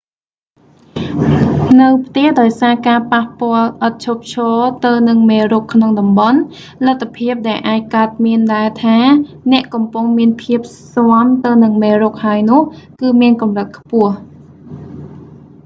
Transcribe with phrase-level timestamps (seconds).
[1.81, 6.39] នៅផ្ទះ ដោយសារការប៉ះពាល់ឥតឈប់ឈរទៅនឹងមេរោគក្នុងតំបន់
[6.85, 8.97] លទ្ធភាពដែលអាចកើតមានដែលថា
[9.51, 10.59] អ្នកកំពុងមានភាព
[10.93, 12.61] ស៊ាំទៅនឹងមេរោគហើយនោះ
[13.01, 14.09] គឺមានកម្រិតខ្ពស